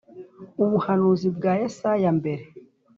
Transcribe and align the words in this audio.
Ubuhanuzi 0.63 1.27
bwa 1.35 1.51
Yesaya 1.61 2.09
mbere 2.19 2.43